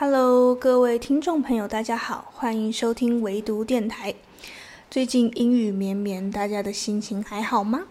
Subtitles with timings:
[0.00, 4.14] Hello，各位听众朋友，大家好，欢迎收听唯读电台。
[4.88, 7.82] 最近阴雨绵绵，大家的心情还好吗？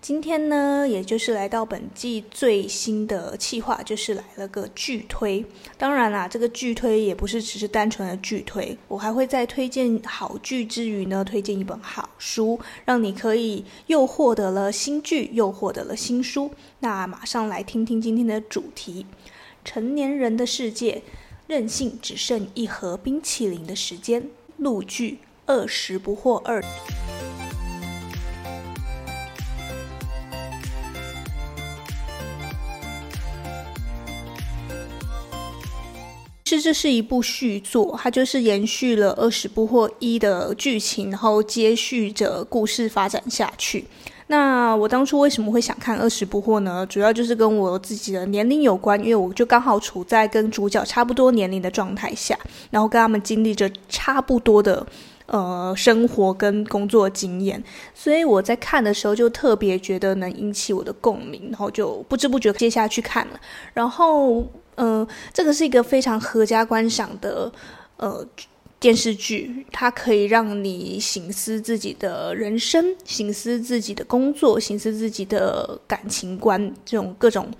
[0.00, 5.44] 今天呢，也就是来到本季最新的企划，就是来了个剧推。
[5.76, 16.52] 当然啦，这个剧推也不是只是单纯的剧推，我还会在推荐好剧之余呢，推荐一本好书，让你可以又获得了新剧，又获得了新书。
[16.78, 19.04] 那马上来听听今天的主题：
[19.64, 21.02] 成年人的世界。
[21.50, 24.28] 任性只剩一盒冰淇淋的时间。
[24.58, 25.14] 陆剧
[25.46, 26.62] 《二十不惑二》。
[36.44, 43.86] 其实这是一部续作，它就是延续了《二十不惑一》的剧情，然后接续着故事发展下去。
[44.30, 46.86] 那我当初为什么会想看《二十不惑》呢？
[46.86, 52.38] 主要就是跟我自己的年龄有关，因为我就刚好处在跟主角差不多年龄的状态下，
[52.70, 54.86] 然后跟他们经历着差不多的
[55.26, 57.60] 呃生活跟工作经验，
[57.92, 63.40] 所以我在看的时候就特别觉得能引起我的共鸣，然后就不知不觉接下去看了。
[63.74, 64.42] 然后，
[64.76, 67.50] 嗯、呃，这个是一个非常合家观赏的
[67.96, 68.24] 呃。
[68.80, 77.52] 电视剧，它可以让你醒思自己的人生，醒思自己的工作，醒思自己的感情观，这种各种，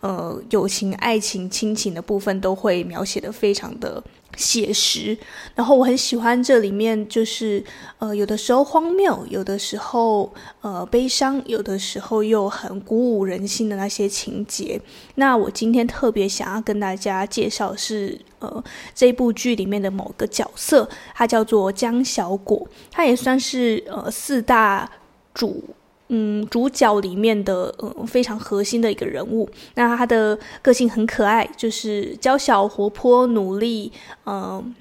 [0.00, 4.02] 呃，友情、爱情、亲情的部分都会描写的非常的
[4.36, 5.18] 写实。
[5.56, 7.64] 然后我很喜欢这里面，就是
[7.98, 14.80] 呃，有的时候荒谬，有的时候呃悲伤，有的时候又很鼓舞人心的那些情节。
[15.16, 18.62] 那我今天特别想要跟大家介绍是呃
[18.94, 24.88] 这部剧里面的某个角色，他叫做江小果，他也算是呃四大
[25.34, 25.64] 主。
[26.08, 33.92] 嗯，主角里面的呃非常核心的一个人物，那他的个性很可爱，就是娇小活泼、努力、
[34.24, 34.74] 嗯、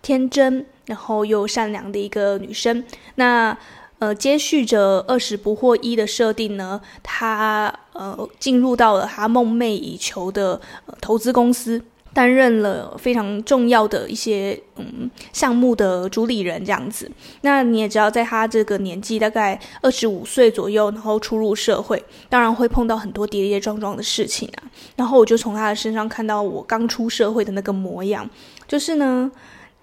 [0.00, 2.82] 天真，然后又善良的一个女生。
[3.16, 3.56] 那
[3.98, 10.60] 呃，接续着二十不惑一的设定呢，她呃进入到了她梦寐以求的、
[11.00, 11.82] 投资公司。
[12.14, 17.10] 担任了非常重要的一些嗯项目的主理人这样子，
[17.42, 24.62] 那你也知道，在他这个年纪，大概二十五岁左右，然后初入社会，当然会碰到很多跌跌撞撞的事情啊。
[24.96, 28.30] 然后我就从他的身上看到我刚出社会的那个模样，
[28.66, 29.30] 就是呢。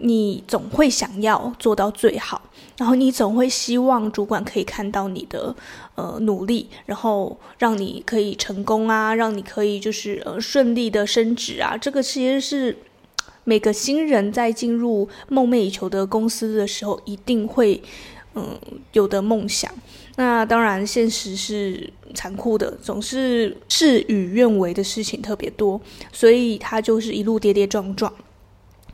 [0.02, 2.42] 你总会想要做到最好，
[2.78, 5.56] 然后你总会希望主管可以看到你的
[5.96, 11.78] 呃努力，然后让你可以成功啊，让你可以就是呃顺利的升职啊。
[11.78, 12.78] 这个其实是
[13.44, 17.82] 每个新人在进入梦寐以求的公司的时候一定会
[18.34, 18.58] 嗯、
[18.94, 19.70] 有的梦想。
[20.16, 25.80] 那当然，现实是残酷的，总是事与愿违的事情特别多，
[26.14, 28.14] 所以他就是一路跌跌撞撞。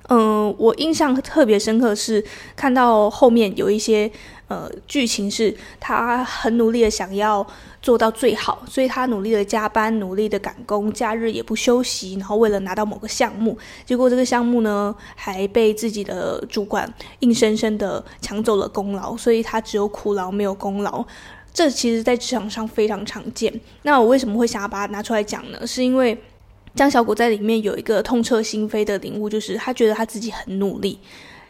[0.10, 2.24] 嗯，我印象特别深刻是
[2.56, 4.10] 看到后面有一些
[4.48, 7.46] 呃剧情，是他很努力的想要
[7.82, 16.90] 做到最好，所以他努力的加班，努力的赶工，假日也不休息，然后为了拿到某个项目，结果这个项目呢还被自己的主管
[17.20, 21.06] 硬生生的抢走了功劳，所以他只有苦劳没有功劳。
[21.54, 23.54] 这其实在职场上非常常见。
[23.82, 25.68] 那我为什么会想要把它拿出来讲呢？
[25.68, 26.18] 是因为。
[26.78, 31.00] 江小果在里面有一个痛彻心扉的领悟，就是他觉得他自己很努力，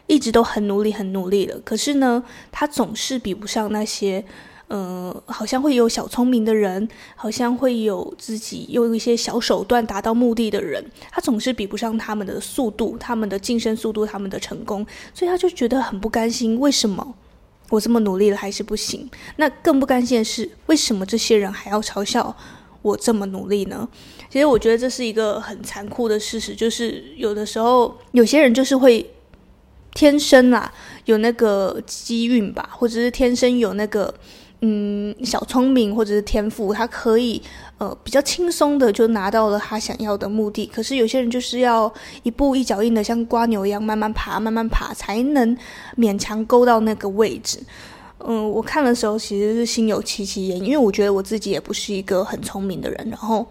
[0.06, 1.60] 一直都很努力、很努力了。
[1.62, 4.24] 可是呢，他总是比不上那些，
[4.68, 16.58] 嗯、呃，好像会有小聪明的人，好像会有自己用一些小手段达到目的的人，他总是比不上他们的速度、他们的晋升速度、他们的成功，所以他就觉得很不甘心。
[16.58, 17.14] 为什么
[17.68, 19.08] 我这么努力了还是不行？
[19.36, 22.34] 那更不甘心的是，为什么这些人还要嘲笑
[22.82, 23.88] 我这么努力呢？
[24.30, 29.08] 其实我觉得这是一个很残酷的事实，就是有的时候有些人就是会
[29.94, 30.72] 天生啊
[31.06, 34.14] 有那个机运吧，或者是天生有那个
[34.60, 37.42] 嗯小聪明或者是天赋，他可以
[37.78, 40.66] 呃比较轻松的就拿到了他想要的目的。
[40.66, 45.56] 可是有些人就是要一步一脚印的像蜗牛一样慢慢爬，慢慢爬才能
[45.96, 47.58] 勉强勾到那个位置。
[48.26, 53.46] 嗯，我看的时候其实是心有戚戚焉，因为我觉得我自己也不是一个很聪明的人，然后。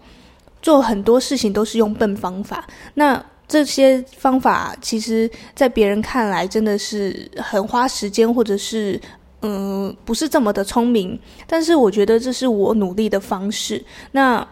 [0.60, 9.00] 做很多事情都是用笨方法，那这些方法其实，在别人看来真的是很花时间，或者是
[9.42, 11.16] 嗯，不是这么的聪明。
[11.46, 14.46] 但是我觉得这是我努力的方式，那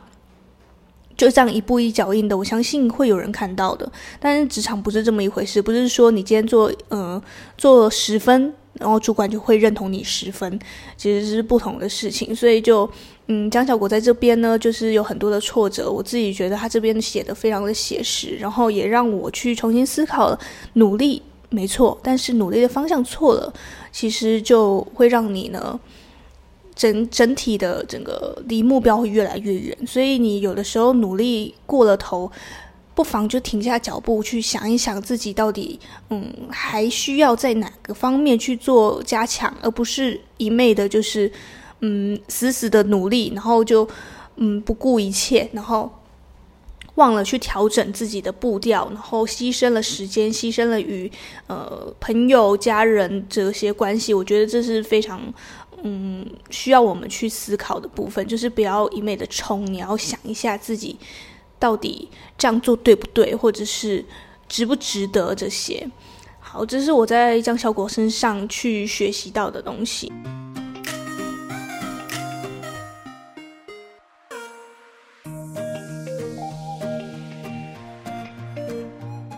[1.16, 3.90] 就这样一步一脚印的，我相信会有人看到的。
[4.20, 7.20] 但是职场不是这么一回事，不是说你今天做嗯
[7.58, 10.58] 做十分，然后主管就会认同你十分，
[10.96, 12.34] 其实是不同的事情。
[12.34, 12.88] 所以就
[13.28, 20.38] 嗯，江小果在这边呢，就是有很多的挫折，我自己觉得他这边写的非常的写实，然后也让我去重新思考了。
[20.74, 23.52] 努力没错，但是努力的方向错了，
[23.90, 25.78] 其实就会让你呢，
[26.74, 29.76] 整整体的整个离目标会越来越远。
[29.86, 32.30] 所以你有的时候努力过了头，
[32.96, 35.78] 不妨就停下脚步去想一想自己到底，
[36.10, 41.30] 嗯，还需要在哪个方面去做加强，而不是一昧的就是。
[41.80, 43.86] 嗯，死死的努力，然后就
[44.36, 45.92] 嗯不顾一切，然后
[46.94, 51.12] 忘了去调整自己的步调，然后牺牲了时间，牺牲了与
[51.48, 54.14] 呃朋友、家人这些关系。
[54.14, 55.20] 我觉得这是非常
[55.82, 60.98] 嗯需要我们去思考的部分，就是不要一昧的冲，你要想一下自己
[61.58, 64.04] 到底这样做对不对，或者是
[64.48, 65.88] 值不值得这些。
[66.38, 70.12] 好，这是我在江小果身上去学习到的东西。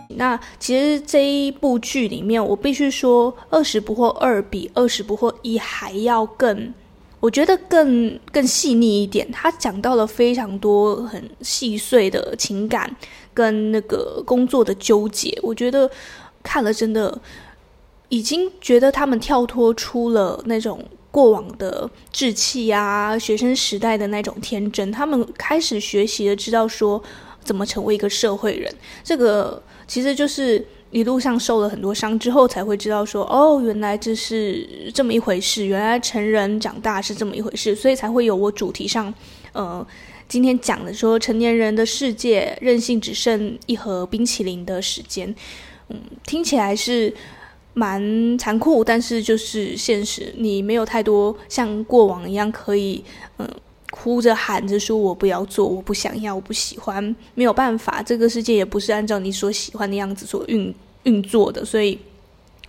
[0.09, 6.73] 那其实这一部剧里面，我必须说，《二十不惑二》比《二十不惑一》还要更，
[7.19, 9.29] 我觉得更更细腻一点。
[9.31, 12.95] 他讲到了非常多很细碎的情感
[13.33, 15.37] 跟那个工作的纠结。
[15.41, 15.89] 我觉得
[16.41, 17.19] 看了真的
[18.09, 24.91] 已经觉得他们跳脱出了那种过往的稚气啊，学生时代的那种天真。
[24.91, 27.03] 他们开始学习的知道说
[27.43, 28.73] 怎么成为一个社会人。
[29.03, 29.61] 这个。
[29.89, 39.13] 其实就是一路上受了很多伤之后，才会知道说，哦，原来这是这么一回事，原来成人长大是这么一回事，所以才会有我主题上，
[39.53, 39.85] 呃，
[40.27, 45.33] 今天讲的说成年人的世界，任性只剩一盒冰淇淋的时间，
[45.89, 47.13] 嗯，听起来是
[47.73, 53.03] 蛮残酷，但是就是现实，你没有太多像过往一样可以，
[53.37, 53.47] 嗯。
[53.91, 61.97] 哭着喊着说：“我不要做，我不想要，我不喜欢，没有办法，这个世界也不是按照你所喜欢的样子所运运作的，所以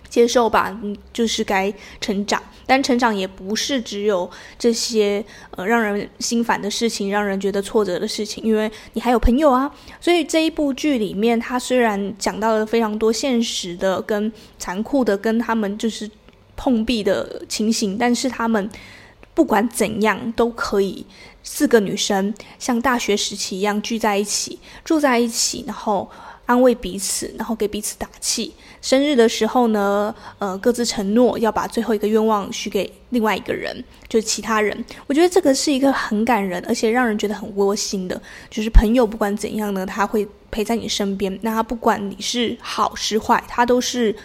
[0.09, 0.75] 接受吧，
[1.13, 2.41] 就是该成长。
[2.65, 9.71] 但成长也不是只有这些呃让人心烦的事情，让人觉得挫折的事情，因为你还有朋友啊。
[9.99, 16.09] 所以这一部剧里面，它虽然讲到了非常多现实的跟残酷的跟他们就是
[16.55, 18.67] 碰壁的情形，但是他们。”
[19.33, 21.05] 不管怎样都可以，
[21.43, 26.09] 四个女生像大学时期一样聚在一起，住在一起，然后
[26.45, 28.53] 安慰彼此，然后给彼此打气。
[28.81, 34.85] 生日的时候呢，呃，各自承诺要把最后一个愿望许给另外一个人，就是其他人。
[35.07, 38.19] 我觉得这个是一个很感人，而且让人觉得很窝心的，
[38.49, 41.39] 就是朋友不管怎样呢，他会陪在你身边。
[41.43, 44.15] 那他不管你是好是坏，他都是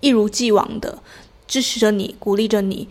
[0.00, 0.98] 一如既往的
[1.46, 2.88] 支持着你，鼓励着你。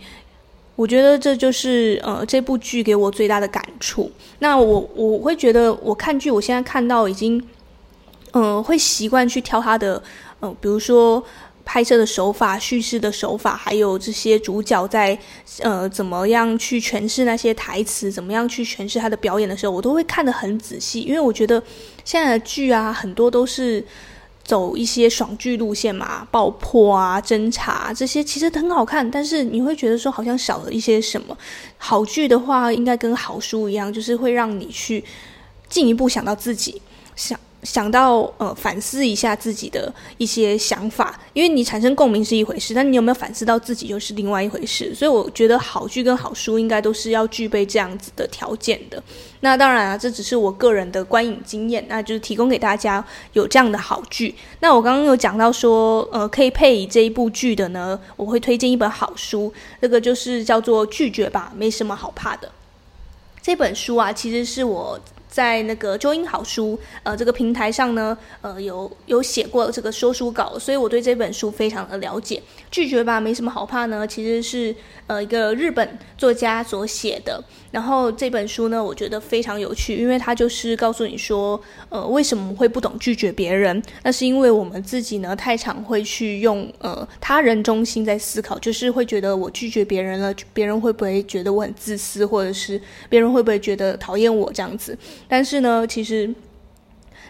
[0.76, 4.10] 我觉得这就是呃这部剧给我最大的感触。
[4.40, 7.42] 那我我会觉得我看剧，我现在看到已经，
[8.32, 10.02] 嗯、会习惯去挑他的，
[10.42, 11.24] 嗯、比如说
[11.64, 15.18] 拍摄的手法、叙事的手法，还有这些主角在
[15.60, 21.62] 呃怎么样去诠释那些台词，怎么样去诠释他的表演的时候，我都会看得很仔细，因为我觉得
[22.04, 23.82] 现在的剧啊，很多都是。
[24.46, 31.36] 走一些爽剧路线嘛，爆破啊、侦查啊，这些其实很好看，但是你会觉得说好像少了一些什么。
[31.76, 35.04] 好剧的话，应该跟好书一样，就是会让你去
[35.68, 36.80] 进一步想到自己
[37.16, 37.38] 想。
[37.66, 44.94] 想到呃反思一下自己的一些想法，因为你产生共鸣是一回事，但你有没有反思到自己又是另外一回事。
[44.94, 49.02] 所以我觉得好剧跟好书应该都是要具备这样子的条件的。
[49.40, 54.32] 那当然啊，这只是我个人的观影经验，那就是提供给大家有这样的好剧。
[54.60, 62.46] 那我刚刚有讲到说，呃，可以配以这一部剧的呢，我会推荐一本好书，这个就是叫做《拒绝吧，没什么好怕的》
[63.42, 65.00] 这本书啊，其实是我。
[65.36, 72.42] 在那个周英好书呃这个平台上呢，呃有有写过这个说书稿，所以我对这本书非常的了解。
[72.70, 74.74] 拒绝吧，没什么好怕呢，其实是
[75.06, 77.44] 呃一个日本作家所写的。
[77.70, 83.82] 然后这本书呢，我觉得非常有趣，因为它就是告诉你说，呃为什么会不懂拒绝别人？
[84.04, 94.96] 那是因为我们自己呢太常会去用呃他人中心在思考，就是会觉得我拒绝别人了，别人会不会觉得我很自私，或者是别人会不会觉得讨厌我这样子？
[95.28, 96.32] 但是呢，其实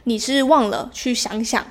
[0.05, 1.65] 你是忘了去想想，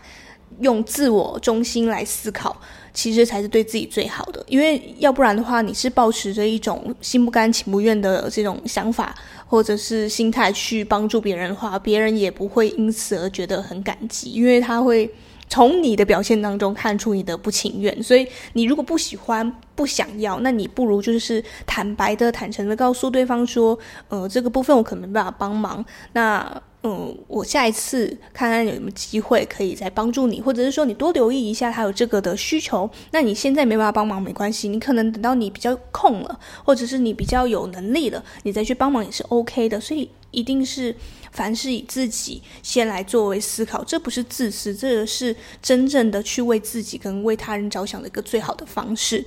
[0.60, 2.56] 用自我中心来思考，
[2.94, 4.44] 其实才是对自己最好的。
[4.48, 9.16] 因为要不然的话，你是保持着一种心不甘情不愿的这种想法
[9.48, 15.10] 或者是心态去帮助别人的话，别人也不会因此而觉得很感激，因为他会
[15.48, 23.78] 从你的表现当中看出你的不情愿，所以你如果不喜欢、不想要，那你不如就是坦白的、坦诚的告诉对方说，
[24.10, 25.86] 呃，这个部分我可能没办法帮忙。
[26.14, 32.88] 那嗯，我下一次看看有什么机会可以再帮助你，或者是说你多留意一下他有这个的需求。
[33.10, 39.82] 那你现在没办法帮忙没关系，你可能等到你比较空了，或者是你比较有能力了，你再去帮忙也是 OK 的。
[39.82, 40.96] 所以一定是
[41.32, 49.26] 凡事以自己先来作为思考，这不是自私，这个是真正的去为自己跟为他人着想的一个最好的方式。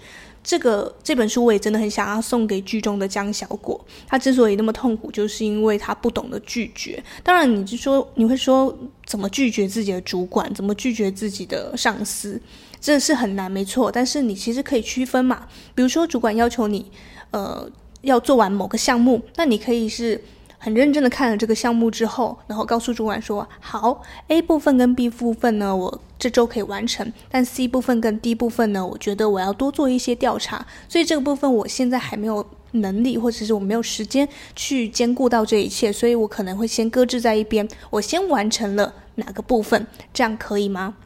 [0.48, 3.78] 这个这本书我也真的很想要送给剧中的江小果。
[4.06, 7.04] 他之所以那么痛苦，就是因为他不懂得拒绝。
[7.22, 8.74] 当然，你就说你会说
[9.04, 12.40] 怎么拒绝自己的主管，怎么拒绝自己的上司，
[12.80, 13.92] 这是很难，没错。
[13.92, 15.46] 但是你其实可以区分嘛。
[15.74, 16.90] 比如说，主管要求你，
[17.30, 20.18] 呃，要做完某个项目，那你可以是。
[20.60, 40.96] 很认真的看了这个项目之后，然后告诉主管说：“好，A 部分跟 B 部分呢，我这周可以完成，但 C 部分跟 D 部分呢，我觉得我要多做一些调查，所以这个部分我现在还没有能力，或者是我没有时间去兼顾到这一切，所以我可能会先搁置在一边，我先完成了哪个部分，这样可以吗？”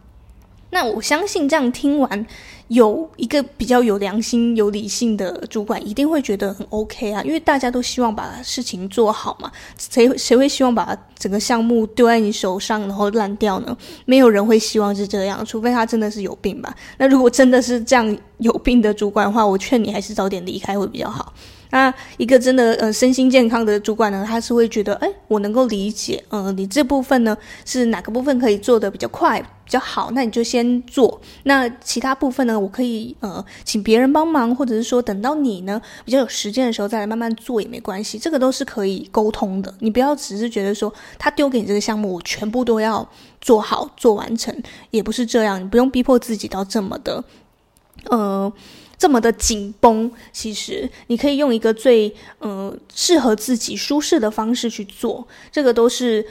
[0.72, 2.26] 那我相信这样听完，
[2.68, 9.52] 有一个比较有良心、有理性的主管一定会觉得很 OK 啊，因为大家都希望把事情做好嘛。
[9.78, 13.76] 谁谁会希望把整个项目丢在你手上然后烂掉呢？
[14.06, 16.74] 没有人会希望是这样，除非他真的是有病吧。
[16.96, 21.34] 那如果真的是这样有病的主管的话，我劝你还是早点离开会比较好。
[21.68, 31.18] 那一个真的呃身心健康的主管呢，他是会觉得，哎，我能够理解，呃，你这部分呢是哪个部分可以做得比较快、比较好，那你就先做。
[31.44, 39.74] 那其他部分呢，我可以呃请别人帮忙，或者是说等到你呢比较有时间的时候再来慢慢做也没关系，这个都是可以沟通的。
[39.78, 43.08] 你不要只是觉得说他丢给你这个项目，我全部都要
[43.40, 44.54] 做好做完成，
[44.90, 47.24] 也不是这样，你不用逼迫自己到这么的，
[48.10, 48.52] 呃。
[48.98, 56.24] 这么的紧绷，其实你可以用一个最嗯适合自己舒适的方式去做，这个都是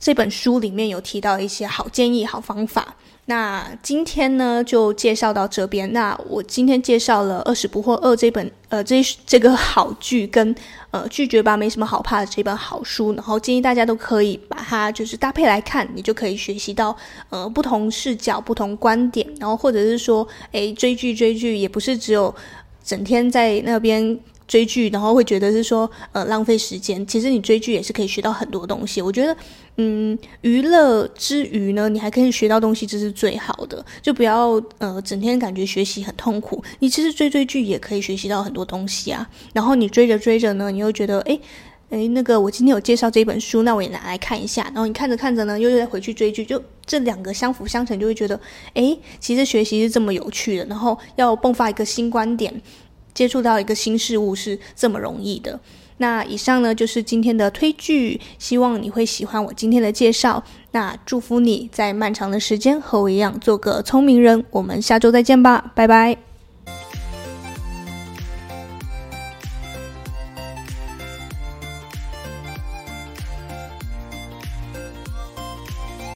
[0.00, 2.96] 这本书里面有提到一些好建议、好方法。
[3.26, 5.92] 那今天呢，就介绍到这边。
[5.92, 10.52] 那我今天介绍了《二十不惑二》这本呃这这个好剧，跟
[10.90, 16.96] 呃拒绝吧没什么好怕的这本好书，然后建议大家都可以把它就是搭配来看，你就可以学习到
[17.28, 22.34] 呃不同视角、不同观点，然后或者是说，诶追剧追剧也不是只有
[22.82, 24.18] 整天在那边。
[24.50, 27.06] 追剧，然后会觉得是说，呃，浪费时间。
[27.06, 29.00] 其实你追剧也是可以学到很多东西。
[29.00, 29.36] 我觉得，
[29.76, 33.86] 嗯，娱乐之余呢，你还可以学到东西，这是最好的。
[34.02, 36.60] 就不要，呃，整天感觉学习很痛苦。
[36.80, 39.30] 你其实追追剧也可以学习到很多东西啊。
[39.54, 41.40] 然后你追着追着呢，你又觉得，诶
[41.90, 44.64] 诶，那个我今天有介绍这本书，那我也拿来看一下。
[44.74, 48.40] 然后你看着看着呢，又又再回去追剧，就这两个相辅相成，就会觉得，
[48.74, 50.64] 诶，其实学习是这么有趣的。
[50.64, 52.60] 然后要迸发一个新观点。
[53.14, 55.58] 接触到一个新事物是这么容易的。
[55.98, 60.42] 那以上呢，就是今天的推剧，希望你会喜欢我今天的介绍。
[60.70, 64.42] 那祝福你在漫长的时间和我一样做个聪明人。
[64.50, 66.29] 我们下周再见吧，拜拜。